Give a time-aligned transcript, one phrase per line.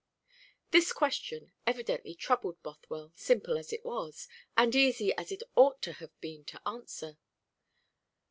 [0.71, 4.27] This question evidently troubled Bothwell, simple as it was,
[4.57, 7.19] and easy as it ought to have been to answer.